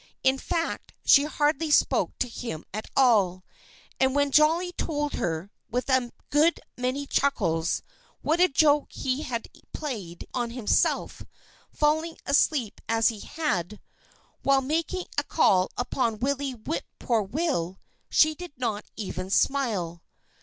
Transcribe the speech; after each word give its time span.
In 0.23 0.39
fact, 0.39 0.93
she 1.05 1.25
hardly 1.25 1.69
spoke 1.69 2.17
to 2.17 2.27
him 2.27 2.65
at 2.73 2.89
all. 2.97 3.43
And 3.99 4.15
when 4.15 4.31
Jolly 4.31 4.71
told 4.71 5.13
her, 5.13 5.51
with 5.69 5.91
a 5.91 6.11
good 6.31 6.59
many 6.75 7.05
chuckles, 7.05 7.83
what 8.23 8.39
a 8.39 8.47
joke 8.47 8.87
he 8.89 9.21
had 9.21 9.47
played 9.73 10.25
on 10.33 10.49
himself 10.49 11.21
falling 11.71 12.17
asleep 12.25 12.81
as 12.89 13.09
he 13.09 13.19
had, 13.19 13.79
while 14.41 14.61
making 14.61 15.05
a 15.19 15.23
call 15.23 15.69
upon 15.77 16.17
Willie 16.17 16.55
Whip 16.55 16.85
poor 16.97 17.21
will 17.21 17.77
she 18.09 18.33
did 18.33 18.53
not 18.57 18.85
even 18.97 19.29
smile. 19.29 20.01